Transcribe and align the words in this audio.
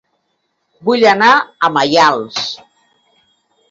Vull 0.87 1.05
anar 1.11 1.29
a 1.37 1.71
Maials 1.79 2.43